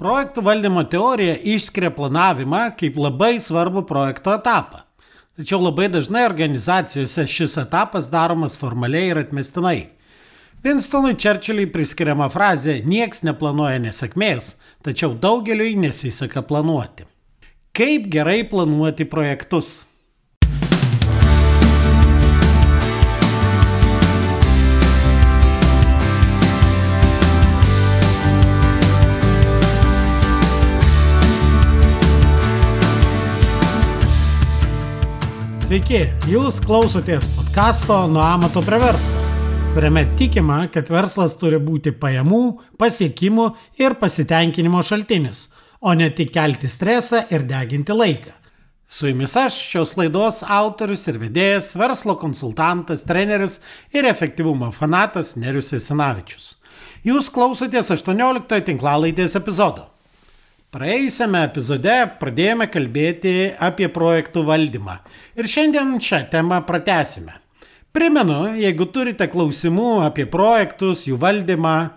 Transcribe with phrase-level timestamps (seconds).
[0.00, 4.86] Projektų valdymo teorija išskiria planavimą kaip labai svarbų projekto etapą.
[5.36, 9.90] Tačiau labai dažnai organizacijose šis etapas daromas formaliai ir atmestinai.
[10.64, 17.04] Winstonui Churchillui priskiriama frazė nieks neplanuoja nesėkmės, tačiau daugeliui nesiseka planuoti.
[17.76, 19.82] Kaip gerai planuoti projektus?
[35.70, 39.20] Sveiki, jūs klausotės podkasto Nuo amato prie verslo,
[39.70, 42.40] kuriame tikima, kad verslas turi būti pajamų,
[42.74, 43.44] pasiekimų
[43.78, 45.44] ir pasitenkinimo šaltinis,
[45.78, 48.34] o ne tik kelti stresą ir deginti laiką.
[48.90, 53.60] Su jumis aš, šios laidos autorius ir vedėjas, verslo konsultantas, treneris
[53.94, 56.56] ir efektyvumo fanatas Nerius Esinavičius.
[57.06, 59.86] Jūs klausotės 18 tinklalaidės epizodo.
[60.70, 65.00] Praėjusiame epizode pradėjome kalbėti apie projektų valdymą
[65.34, 67.32] ir šiandien šią temą pratesime.
[67.90, 71.90] Primenu, jeigu turite klausimų apie projektus, jų valdymą,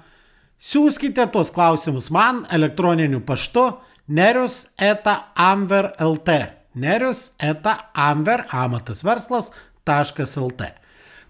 [0.58, 3.78] siūskite tuos klausimus man elektroniniu paštu
[4.10, 6.58] nerius eta amver lt.
[6.74, 10.74] Nerius eta amver amatasverslas.lt.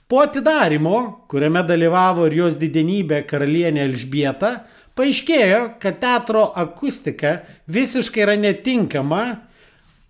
[0.09, 4.53] po atidarimo, kuriame dalyvavo ir jos didenybė karalienė Elžbieta,
[4.97, 7.39] paaiškėjo, kad teatro akustika
[7.73, 9.23] visiškai yra netinkama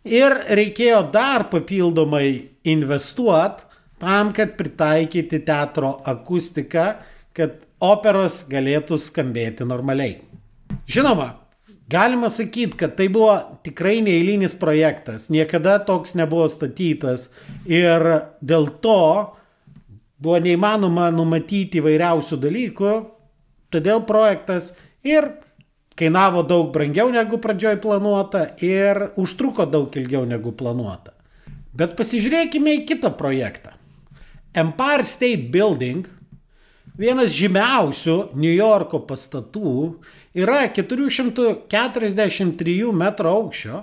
[0.07, 2.27] ir reikėjo dar papildomai
[2.71, 3.69] investuoti
[4.03, 6.89] tam, kad pritaikyti teatro akustiką,
[7.35, 10.21] kad operos galėtų skambėti normaliai.
[10.91, 11.29] Žinoma,
[11.91, 13.35] galima sakyti, kad tai buvo
[13.67, 17.31] tikrai neįlynis projektas, niekada toks nebuvo statytas
[17.67, 18.07] ir
[18.41, 19.01] dėl to
[20.23, 22.93] buvo neįmanoma numatyti įvairiausių dalykų,
[23.75, 24.73] todėl projektas
[25.03, 25.33] ir
[25.99, 31.17] kainavo daug brangiau negu pradžioj planuota ir užtruko daug ilgiau negu planuota.
[31.73, 33.73] Bet pasižiūrėkime į kitą projektą.
[34.55, 36.07] Empire State Building
[36.93, 39.97] Vienas žymiausių New Yorko pastatų
[40.37, 43.81] yra 443 m aukščio.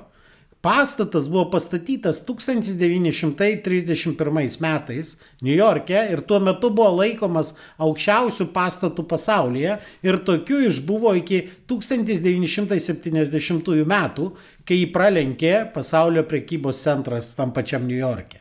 [0.61, 9.79] Pastatas buvo pastatytas 1931 metais New York'e ir tuo metu buvo laikomas aukščiausių pastatų pasaulyje
[10.05, 14.37] ir tokių išbuvo iki 1970 metų,
[14.67, 18.37] kai jį pralenkė pasaulio prekybos centras tam pačiam New York'e.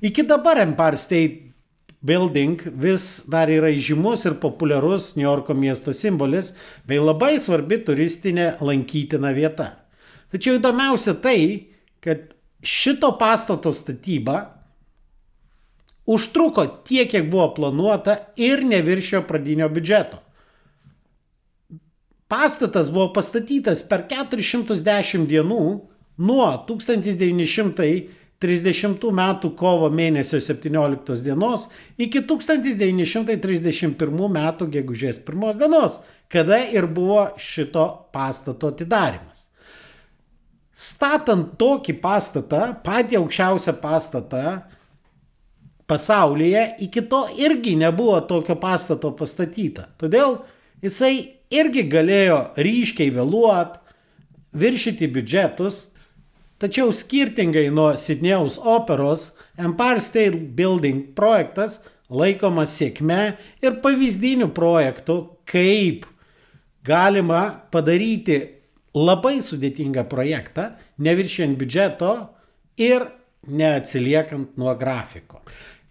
[0.00, 1.49] Iki dabar Empire State
[2.00, 6.54] Building vis dar yra žymus ir populiarus New Yorko miesto simbolis
[6.88, 9.74] bei labai svarbi turistinė lankytina vieta.
[10.32, 11.68] Tačiau įdomiausia tai,
[12.00, 12.32] kad
[12.64, 14.38] šito pastato statyba
[16.08, 20.22] užtruko tiek, kiek buvo planuota ir neviršio pradinio biudžeto.
[22.30, 25.62] Pastatas buvo pastatytas per 410 dienų
[26.20, 31.66] nuo 1900 30 metų kovo mėnesio 17 dienos
[32.00, 35.98] iki 1931 metų gegužės 1 dienos,
[36.32, 37.84] kada ir buvo šito
[38.14, 39.48] pastato atidarimas.
[40.72, 44.44] Statant tokį pastatą, patį aukščiausią pastatą
[45.90, 49.90] pasaulyje, iki to irgi nebuvo tokio pastato pastatyta.
[50.00, 50.38] Todėl
[50.80, 51.12] jisai
[51.52, 53.82] irgi galėjo ryškiai vėluoti,
[54.56, 55.90] viršyti biudžetus,
[56.60, 61.78] Tačiau skirtingai nuo Sidnėjaus operos, Empire State Building projektas
[62.12, 63.20] laikomas sėkme
[63.64, 66.04] ir pavyzdiniu projektu, kaip
[66.84, 68.40] galima padaryti
[68.96, 72.12] labai sudėtingą projektą, neviršiant biudžeto
[72.80, 73.06] ir
[73.48, 75.40] neatsiliekant nuo grafiko.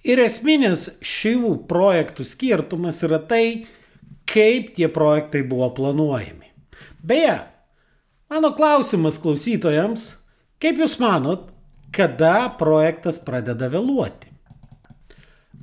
[0.05, 3.65] Ir esminis šių projektų skirtumas yra tai,
[4.29, 6.53] kaip tie projektai buvo planuojami.
[7.01, 7.39] Beje,
[8.29, 10.11] mano klausimas klausytojams,
[10.61, 11.49] kaip Jūs manot,
[11.95, 14.29] kada projektas pradeda vėluoti?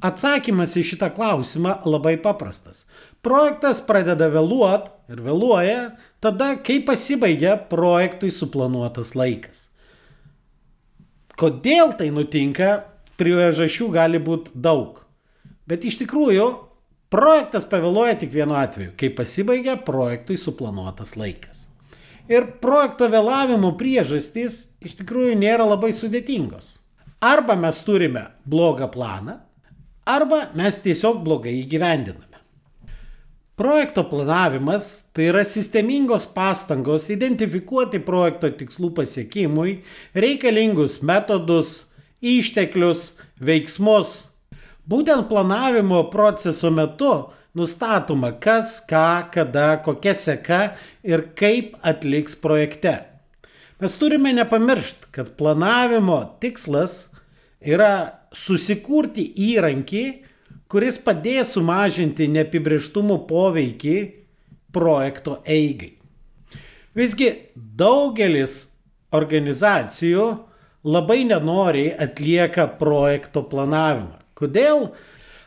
[0.05, 2.85] Atsakymas į šitą klausimą labai paprastas.
[3.25, 5.79] Projektas pradeda vėluoti ir vėluoja
[6.21, 9.71] tada, kai pasibaigia projektui suplanuotas laikas.
[11.37, 12.85] Kodėl tai nutinka,
[13.21, 15.03] priežasčių gali būti daug.
[15.69, 16.47] Bet iš tikrųjų,
[17.13, 21.67] projektas pavėluoja tik vienu atveju, kai pasibaigia projektui suplanuotas laikas.
[22.27, 26.79] Ir projekto vėlavimo priežastys iš tikrųjų nėra labai sudėtingos.
[27.23, 29.39] Arba mes turime blogą planą,
[30.07, 32.37] arba mes tiesiog blogai įgyvendiname.
[33.57, 39.79] Projekto planavimas tai yra sistemingos pastangos identifikuoti projekto tikslų pasiekimui
[40.13, 41.87] reikalingus metodus,
[42.21, 44.27] išteklius, veiksmus.
[44.85, 47.15] Būtent planavimo proceso metu
[47.57, 50.61] nustatoma, kas, ką, kada, kokia seka
[51.07, 52.99] ir kaip atliks projekte.
[53.81, 57.07] Mes turime nepamiršti, kad planavimo tikslas
[57.61, 60.05] yra susikurti įrankį,
[60.71, 63.97] kuris padės sumažinti neapibrieštumo poveikį
[64.75, 65.93] projekto eigai.
[66.97, 68.57] Visgi daugelis
[69.15, 70.25] organizacijų
[70.87, 74.17] labai nenoriai atlieka projekto planavimą.
[74.37, 74.91] Kodėl?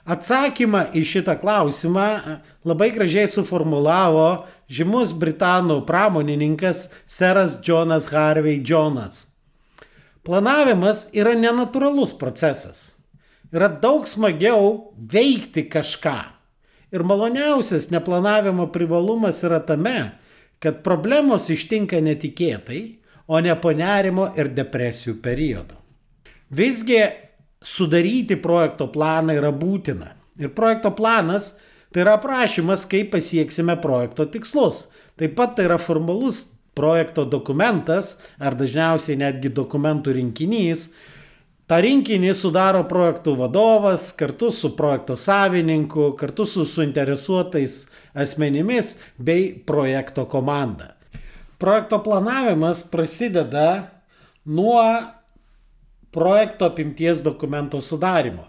[0.09, 2.05] Atsakymą į šitą klausimą
[2.65, 4.29] labai gražiai suformulavo
[4.69, 9.25] žymus britanų pramonininkas seras Jonas Harvey Jonas.
[10.23, 12.91] Planavimas yra nenatūralus procesas.
[13.49, 16.19] Yra daug smagiau veikti kažką.
[16.93, 20.11] Ir maloniausias neplanavimo privalumas yra tame,
[20.61, 22.81] kad problemos ištinka netikėtai,
[23.29, 25.77] o ne po nerimo ir depresijų periodo.
[26.49, 26.97] Visgi
[27.61, 30.15] sudaryti projekto planą yra būtina.
[30.41, 31.53] Ir projekto planas
[31.93, 34.87] tai yra aprašymas, kaip pasieksime projekto tikslus.
[35.19, 36.45] Taip pat tai yra formalus
[36.77, 40.89] projekto dokumentas, ar dažniausiai netgi dokumentų rinkinys.
[41.69, 47.83] Ta rinkinį sudaro projektų vadovas kartu su projekto savininku, kartu su suinteresuotais
[48.17, 50.95] asmenimis bei projekto komanda.
[51.59, 53.67] Projekto planavimas prasideda
[54.45, 54.81] nuo
[56.15, 58.47] projekto apimties dokumento sudarimo.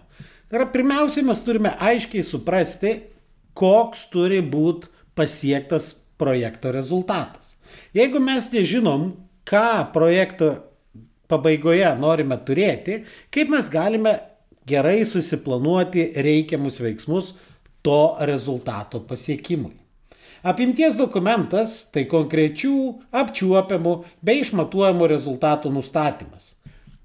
[0.49, 2.95] Tai yra pirmiausiai mes turime aiškiai suprasti,
[3.57, 7.55] koks turi būti pasiektas projekto rezultatas.
[7.95, 9.11] Jeigu mes nežinom,
[9.47, 10.53] ką projekto
[11.31, 13.01] pabaigoje norime turėti,
[13.33, 14.17] kaip mes galime
[14.67, 17.33] gerai susiplanuoti reikiamus veiksmus
[17.81, 19.77] to rezultato pasiekimui.
[20.41, 22.75] Apimties dokumentas tai konkrečių,
[23.13, 23.93] apčiuopiamų
[24.25, 26.55] bei išmatuojamų rezultatų nustatymas.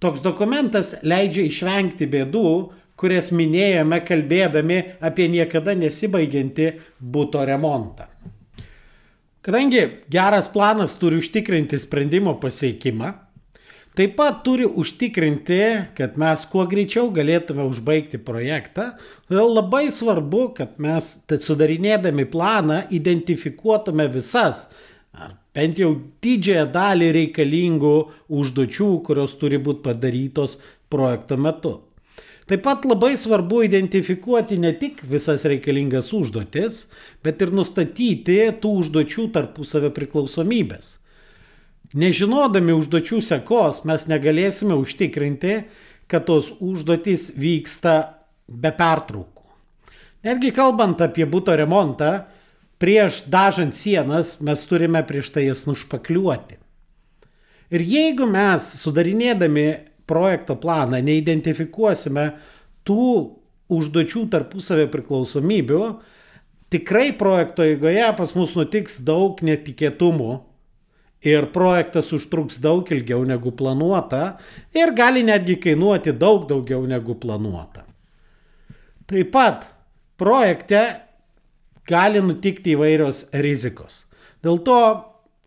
[0.01, 2.49] Toks dokumentas leidžia išvengti bėdų,
[2.97, 6.71] kurias minėjome kalbėdami apie niekada nesibaigiantį
[7.01, 8.09] būto remontą.
[9.47, 13.13] Kadangi geras planas turi užtikrinti sprendimo pasiekimą,
[13.97, 15.61] taip pat turi užtikrinti,
[15.95, 18.91] kad mes kuo greičiau galėtume užbaigti projektą.
[19.29, 24.67] Todėl labai svarbu, kad mes sudarinėdami planą identifikuotume visas,
[25.15, 25.95] ar bent jau
[26.27, 27.97] didžiąją dalį reikalingų
[28.27, 30.59] užduočių, kurios turi būti padarytos
[30.91, 31.79] projekto metu.
[32.47, 36.85] Taip pat labai svarbu identifikuoti ne tik visas reikalingas užduotis,
[37.26, 40.93] bet ir nustatyti tų užduočių tarpusavio priklausomybės.
[41.99, 45.57] Nežinodami užduočių sekos mes negalėsime užtikrinti,
[46.07, 47.97] kad tos užduotys vyksta
[48.47, 49.43] be pertraukų.
[50.26, 52.29] Netgi kalbant apie būto remontą,
[52.79, 56.61] prieš dažant sienas mes turime prieš tai jas nušpakliuoti.
[57.75, 59.67] Ir jeigu mes sudarinėdami
[60.07, 62.31] projekto planą neidentifikuosime
[62.87, 63.07] tų
[63.73, 65.81] užduočių tarpusavio priklausomybių,
[66.71, 70.37] tikrai projekto eigoje pas mus nutiks daug netikėtumų
[71.27, 74.37] ir projektas užtruks daug ilgiau negu planuota
[74.77, 77.83] ir gali netgi kainuoti daug daugiau negu planuota.
[79.07, 79.69] Taip pat
[80.19, 80.83] projekte
[81.87, 84.05] gali nutikti įvairios rizikos.
[84.43, 84.79] Dėl to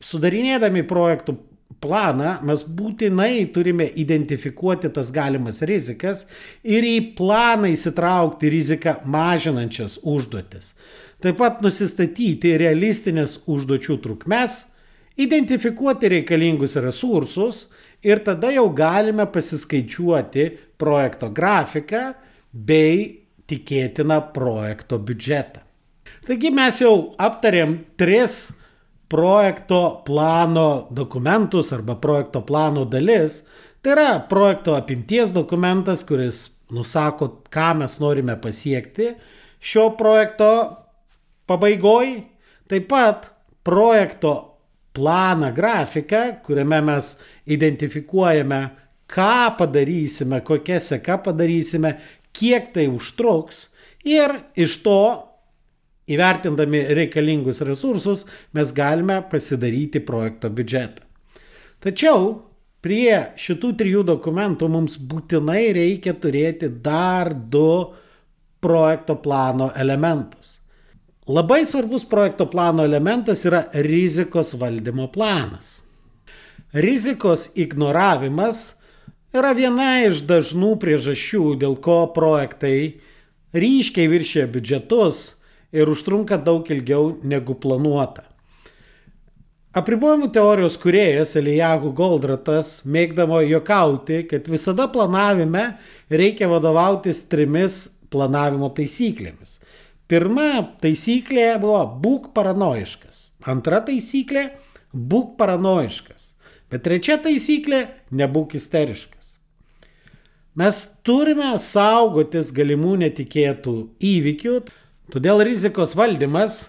[0.04, 1.36] sudarinėdami projektų
[1.80, 6.26] planą mes būtinai turime identifikuoti tas galimas rizikas
[6.64, 10.74] ir į planą įsitraukti riziką mažinančias užduotis.
[11.20, 14.64] Taip pat nusistatyti realistinės užduočių trukmes,
[15.20, 17.68] identifikuoti reikalingus resursus
[18.04, 20.50] ir tada jau galime pasiskaičiuoti
[20.80, 22.14] projekto grafiką
[22.52, 25.64] bei tikėtiną projekto biudžetą.
[26.26, 28.48] Taigi mes jau aptarėm tris
[29.10, 33.44] projekto plano dokumentus arba projekto plano dalis.
[33.82, 39.14] Tai yra projekto apimties dokumentas, kuris nusako, ką mes norime pasiekti
[39.60, 40.50] šio projekto
[41.50, 42.20] pabaigoj.
[42.70, 43.32] Taip pat
[43.66, 44.34] projekto
[44.94, 47.16] planą, grafiką, kuriame mes
[47.50, 48.62] identifikuojame,
[49.10, 51.96] ką padarysime, kokia seka padarysime,
[52.34, 53.68] kiek tai užtruks
[54.06, 55.02] ir iš to,
[56.10, 61.06] įvertindami reikalingus resursus, mes galime pasidaryti projekto biudžetą.
[61.80, 62.30] Tačiau
[62.84, 67.94] prie šitų trijų dokumentų mums būtinai reikia turėti dar du
[68.60, 70.58] projekto plano elementus.
[71.30, 75.80] Labai svarbus projekto plano elementas yra rizikos valdymo planas.
[76.74, 78.80] Rizikos ignoravimas
[79.34, 83.00] yra viena iš dažnų priežasčių, dėl ko projektai
[83.54, 85.22] ryškiai viršė biudžetus
[85.72, 88.26] ir užtrunka daug ilgiau negu planuota.
[89.80, 95.76] Apribojimų teorijos kuriejas Elijahu Goldratas mėgdavo jokauti, kad visada planavime
[96.10, 99.60] reikia vadovautis trimis planavimo taisyklėmis.
[100.10, 103.22] Pirma taisyklė buvo būk paranoiškas.
[103.46, 104.48] Antra taisyklė-
[105.12, 106.34] būk paranoiškas.
[106.72, 107.88] Bet trečia taisyklė-
[108.20, 109.36] nebūk isteriškas.
[110.56, 114.56] Mes turime saugotis galimų netikėtų įvykių,
[115.12, 116.62] todėl rizikos valdymas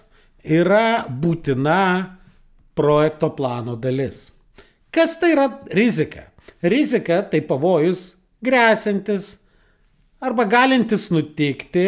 [0.43, 2.17] yra būtina
[2.77, 4.29] projekto plano dalis.
[4.91, 6.27] Kas tai yra rizika?
[6.61, 9.37] Rizika tai pavojus grėsintis
[10.21, 11.87] arba galintis nutikti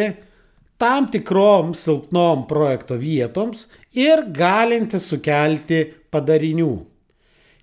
[0.81, 5.83] tam tikrom silpnom projekto vietoms ir galintis sukelti
[6.13, 6.73] padarinių.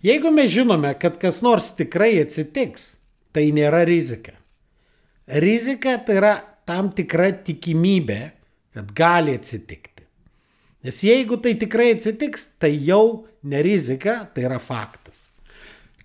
[0.00, 2.94] Jeigu mes žinome, kad kas nors tikrai atsitiks,
[3.36, 4.32] tai nėra rizika.
[5.28, 6.34] Rizika tai yra
[6.66, 8.20] tam tikra tikimybė,
[8.74, 10.04] kad gali atsitikti.
[10.84, 15.26] Nes jeigu tai tikrai atsitiks, tai jau ne rizika, tai yra faktas.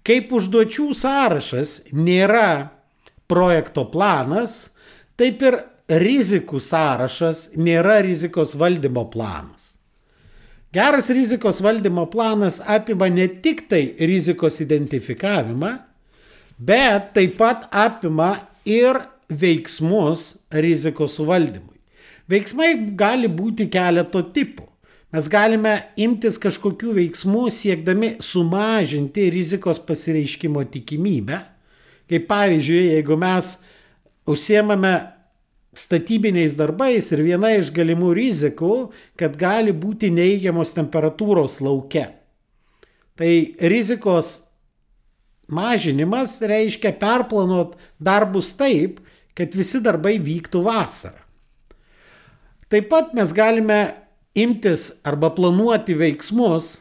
[0.05, 2.69] Kaip užduočių sąrašas nėra
[3.31, 4.75] projekto planas,
[5.17, 9.75] taip ir rizikų sąrašas nėra rizikos valdymo planas.
[10.75, 15.71] Geras rizikos valdymo planas apima ne tik tai rizikos identifikavimą,
[16.59, 18.33] bet taip pat apima
[18.67, 21.74] ir veiksmus rizikos suvaldymui.
[22.31, 24.65] Veiksmai gali būti keleto tipų.
[25.15, 31.37] Mes galime imtis kažkokių veiksmų siekdami sumažinti rizikos pasireiškimo tikimybę.
[32.09, 33.53] Kaip pavyzdžiui, jeigu mes
[34.27, 34.93] užsiemame
[35.75, 38.75] statybiniais darbais ir viena iš galimų rizikų,
[39.19, 42.07] kad gali būti neigiamos temperatūros lauke.
[43.15, 43.31] Tai
[43.71, 44.39] rizikos
[45.51, 48.99] mažinimas reiškia perplanuot darbus taip,
[49.35, 51.24] kad visi darbai vyktų vasarą.
[52.71, 53.79] Taip pat mes galime
[54.35, 56.79] imtis arba planuoti veiksmus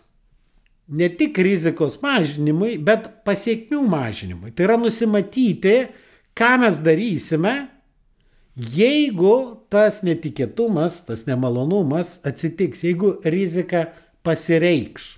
[0.89, 4.53] ne tik rizikos mažinimui, bet pasiekmių mažinimui.
[4.53, 5.77] Tai yra nusimatyti,
[6.37, 7.55] ką mes darysime,
[8.55, 13.89] Jeigu tas netikėtumas, tas nemalonumas atsitiks, jeigu rizika
[14.23, 15.09] pasireikš.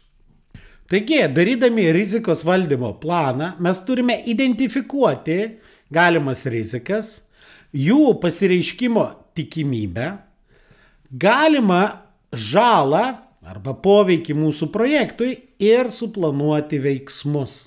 [0.89, 5.37] Taigi, darydami rizikos valdymo planą, mes turime identifikuoti
[5.93, 7.11] galimas rizikas,
[7.77, 9.05] jų pasireiškimo
[9.37, 10.09] tikimybę,
[11.11, 11.83] galimą
[12.33, 13.05] žalą
[13.47, 17.59] arba poveikį mūsų projektui ir suplanuoti veiksmus.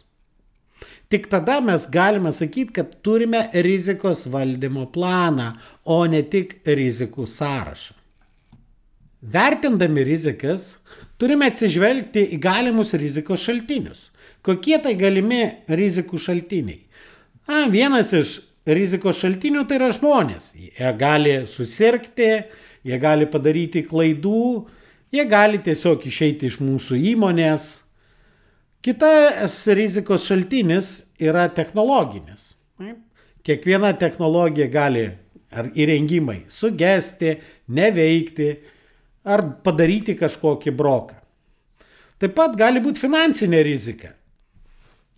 [1.10, 5.55] Tik tada mes galime sakyti, kad turime rizikos valdymo planą,
[5.89, 7.96] o ne tik rizikų sąrašą.
[9.19, 10.75] Vertindami rizikas,
[11.19, 14.05] turime atsižvelgti į galimus rizikos šaltinius.
[14.46, 16.86] Kokie tai galimi rizikų šaltiniai?
[17.50, 18.38] A, vienas iš
[18.69, 20.53] rizikos šaltinių tai yra žmonės.
[20.55, 22.29] Jie gali susirgti,
[22.83, 24.45] jie gali padaryti klaidų,
[25.12, 27.69] jie gali tiesiog išeiti iš mūsų įmonės,
[28.79, 32.53] Kitas rizikos šaltinis yra technologinis.
[33.43, 35.03] Kiekviena technologija gali
[35.51, 37.33] ar įrengimai sugesti,
[37.75, 38.48] neveikti
[39.27, 41.17] ar padaryti kažkokį broką.
[42.19, 44.13] Taip pat gali būti finansinė rizika.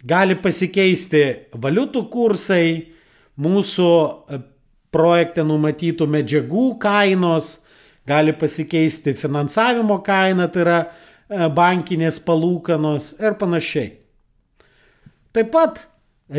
[0.01, 1.21] Gali pasikeisti
[1.53, 2.65] valiutų kursai,
[3.37, 3.91] mūsų
[4.91, 7.57] projekte numatytų medžiagų kainos,
[8.07, 10.79] gali pasikeisti finansavimo kaina, tai yra
[11.31, 13.93] E, bankinės palūkanos ir panašiai.
[15.31, 15.85] Taip pat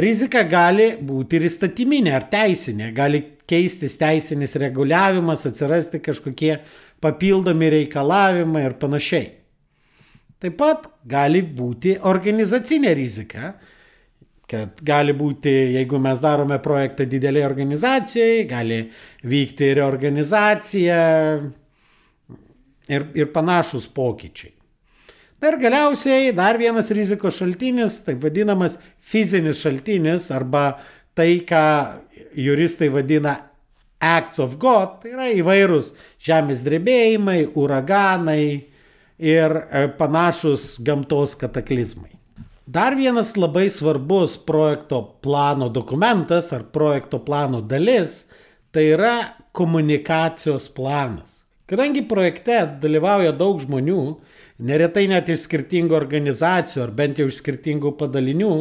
[0.05, 6.59] rizika gali būti ir įstatyminė ar teisinė, gali keistis teisinis reguliavimas, atsirasti kažkokie
[7.03, 9.31] papildomi reikalavimai ir panašiai.
[10.43, 13.55] Taip pat gali būti organizacinė rizika,
[14.53, 18.81] kad gali būti, jeigu mes darome projektą didelėje organizacijoje, gali
[19.25, 20.99] vykti reorganizacija
[22.93, 24.53] ir, ir panašus pokyčiai.
[25.43, 30.77] Ir galiausiai dar vienas rizikos šaltinis, taip vadinamas fizinis šaltinis arba
[31.19, 31.65] tai, ką
[32.39, 33.35] juristai vadina
[33.99, 35.93] acts of God, tai yra įvairūs
[36.23, 38.45] žemės drebėjimai, uraganai
[39.23, 42.22] ir e, panašus gamtos kataklizmai.
[42.67, 48.29] Dar vienas labai svarbus projekto plano dokumentas ar projekto plano dalis
[48.71, 51.43] tai yra komunikacijos planas.
[51.67, 54.03] Kadangi projekte dalyvauja daug žmonių,
[54.63, 58.55] neretai net iš skirtingų organizacijų ar bent jau iš skirtingų padalinių,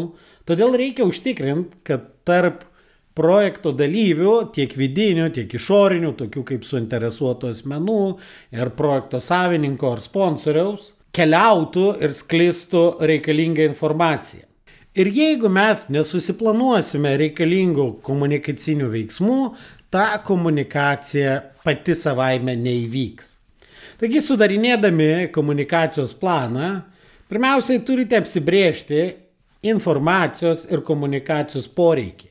[0.49, 2.65] todėl reikia užtikrinti, kad tarp
[3.13, 8.01] projekto dalyvių, tiek vidinių, tiek išorinių, tokių kaip suinteresuotų asmenų
[8.57, 14.47] ir projekto savininko ar sponsoriaus, keliautų ir sklistų reikalingą informaciją.
[14.91, 19.37] Ir jeigu mes nesusiplanuosime reikalingų komunikacinių veiksmų,
[19.91, 23.37] ta komunikacija pati savaime neįvyks.
[24.01, 26.81] Taigi sudarinėdami komunikacijos planą,
[27.31, 29.03] pirmiausiai turite apsibriežti
[29.71, 32.27] informacijos ir komunikacijos poreikį.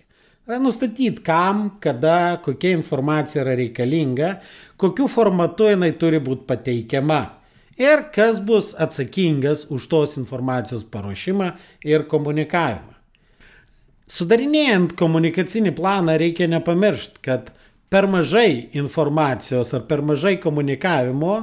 [0.50, 4.34] Yra nustatyti, kam, kada, kokia informacija yra reikalinga,
[4.80, 7.22] kokiu formatu jinai turi būti pateikiama
[7.78, 11.52] ir kas bus atsakingas už tos informacijos paruošimą
[11.86, 12.96] ir komunikavimą.
[14.10, 17.52] Sudarinėjant komunikacinį planą reikia nepamiršti, kad
[17.90, 21.36] per mažai informacijos ar per mažai komunikavimo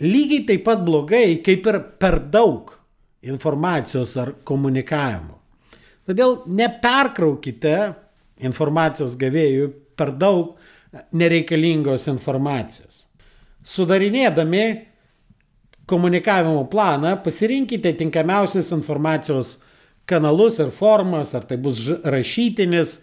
[0.00, 2.70] lygiai taip pat blogai, kaip ir per daug
[3.26, 5.36] informacijos ar komunikavimo.
[6.06, 7.76] Todėl neperkraukite
[8.40, 10.56] informacijos gavėjų per daug
[11.14, 13.04] nereikalingos informacijos.
[13.62, 14.64] Sudarinėdami
[15.90, 19.56] komunikavimo planą pasirinkite tinkamiausias informacijos
[20.06, 23.00] kanalus ir formas, ar tai bus rašytinis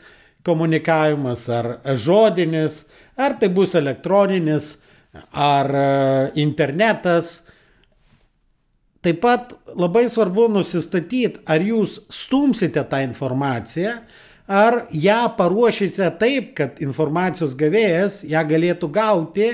[0.48, 2.86] komunikavimas, ar žodinis,
[3.20, 4.77] ar tai bus elektroninis,
[5.32, 5.88] ar e,
[6.44, 7.48] internetas.
[9.03, 13.94] Taip pat labai svarbu nusistatyti, ar jūs stumsite tą informaciją,
[14.48, 19.51] ar ją paruošite taip, kad informacijos gavėjas ją galėtų gauti,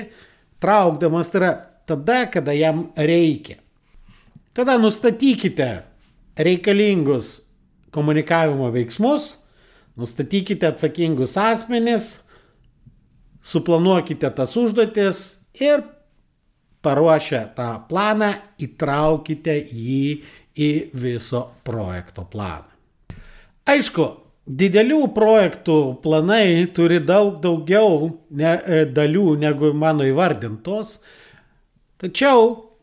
[0.62, 1.52] traukdamas, tai yra
[1.86, 3.60] tada, kada jam reikia.
[4.54, 5.82] Tada nustatykite
[6.38, 7.40] reikalingus
[7.94, 9.36] komunikavimo veiksmus,
[9.96, 12.18] nustatykite atsakingus asmenis,
[13.42, 15.24] suplanuokite tas užduotis
[15.60, 15.82] ir
[16.84, 20.20] paruošę tą planą įtraukite jį
[20.54, 20.70] į
[21.00, 22.70] viso projekto planą.
[23.64, 24.06] Aišku,
[24.44, 30.98] didelių projektų planai turi daug daugiau ne, e, dalių negu mano įvardintos,
[32.00, 32.74] tačiau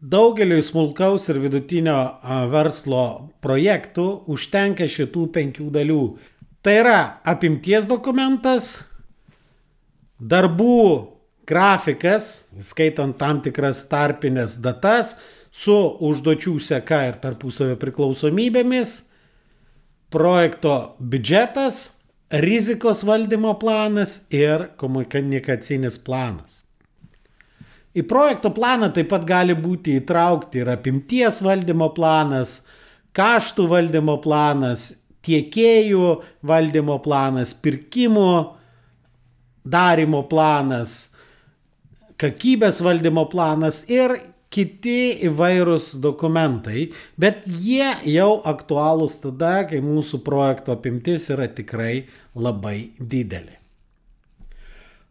[0.00, 1.96] daugeliu smulkaus ir vidutinio
[2.52, 3.04] verslo
[3.44, 6.02] projektų užtenka šitų penkių dalių.
[6.62, 8.80] Tai yra apimties dokumentas,
[10.18, 15.14] darbų grafikas, skaitant tam tikras tarpinės datas,
[15.54, 18.98] su užduočių seka ir tarpusavio priklausomybėmis,
[20.12, 21.80] projekto biudžetas,
[22.42, 26.65] rizikos valdymo planas ir komunikacinis planas.
[27.96, 32.58] Į projekto planą taip pat gali būti įtraukti ir apimties valdymo planas,
[33.16, 34.90] kaštų valdymo planas,
[35.24, 36.10] tiekėjų
[36.46, 38.30] valdymo planas, pirkimų
[39.64, 40.96] darimo planas,
[42.20, 44.18] kakybės valdymo planas ir
[44.52, 52.06] kiti įvairūs dokumentai, bet jie jau aktualūs tada, kai mūsų projekto apimtis yra tikrai
[52.36, 53.65] labai didelė.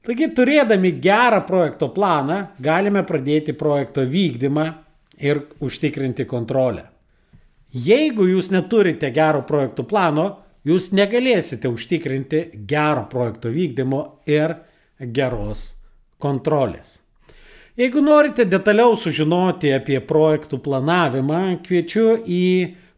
[0.06, 4.66] Taigi, turėdami gerą projekto planą, galime pradėti projekto vykdymą
[5.18, 6.84] ir užtikrinti kontrolę.
[7.74, 10.28] Jeigu jūs neturite gero projekto plano,
[10.64, 14.54] jūs negalėsite užtikrinti gero projekto vykdymo ir
[15.00, 15.72] geros
[16.22, 17.00] kontrolės.
[17.76, 22.46] Jeigu norite detaliau sužinoti apie projektų planavimą, kviečiu į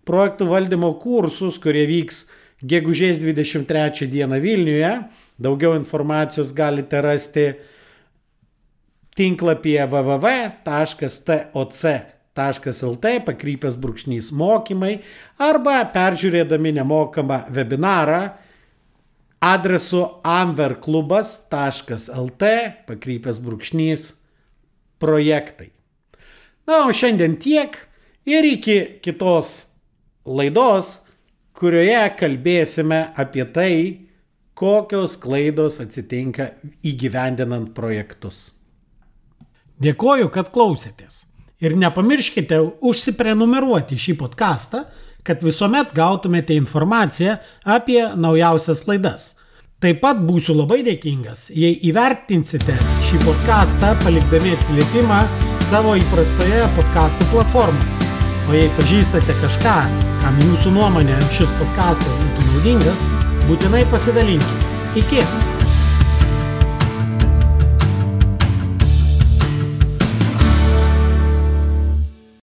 [0.05, 2.27] projektų valdymo kursus, kurie vyks
[2.61, 4.91] gegužės 23 dieną Vilniuje.
[5.37, 7.53] Daugiau informacijos galite rasti
[9.17, 10.65] tinklapyje www.toc.lt
[13.27, 14.93] pakrypęs brūkšnys mokymai
[15.41, 18.21] arba peržiūrėdami nemokamą webinarą
[19.41, 22.43] adresu amverklubas.lt
[22.89, 24.13] pakrypęs brūkšnys
[25.01, 25.69] projektai.
[26.67, 27.77] Na, o šiandien tiek
[28.27, 29.65] ir iki kitos
[30.25, 30.99] laidos,
[31.57, 34.06] kurioje kalbėsime apie tai,
[34.57, 36.51] kokios klaidos atsitinka
[36.85, 38.51] įgyvendinant projektus.
[39.77, 41.25] Dėkoju, kad klausėtės.
[41.61, 44.83] Ir nepamirškite užsiprenumeruoti šį podcastą,
[45.25, 49.33] kad visuomet gautumėte informaciją apie naujausias laidas.
[49.81, 55.19] Taip pat būsiu labai dėkingas, jei įvertinsite šį podcastą palikdami atsiliepimą
[55.69, 58.09] savo įprastoje podcastų platformoje.
[58.47, 59.77] O jei pažįstate kažką,
[60.23, 64.73] kam jūsų nuomonė šis podkastas būtų naudingas, būtinai pasidalinkite.
[65.03, 65.56] Iki.